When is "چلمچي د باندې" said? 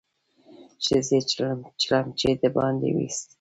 1.81-2.87